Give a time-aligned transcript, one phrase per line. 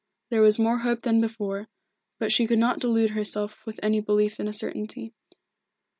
[0.31, 1.67] There was more hope than before,
[2.17, 5.13] but she could not delude herself with any belief in a certainty.